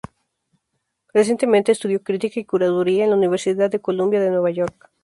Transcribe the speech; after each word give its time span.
Recientemente 1.13 1.71
estudió 1.71 2.01
Crítica 2.01 2.39
y 2.39 2.43
Curaduría 2.43 3.03
en 3.03 3.11
la 3.11 3.17
Universidad 3.17 3.69
de 3.69 3.81
Columbia 3.81 4.19
de 4.19 4.31
Nueva 4.31 4.49
York. 4.49 4.89